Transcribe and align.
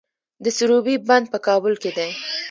د 0.43 0.45
سروبي 0.57 0.95
بند 1.07 1.25
په 1.33 1.39
کابل 1.47 1.73
کې 1.81 1.91
دی 1.97 2.09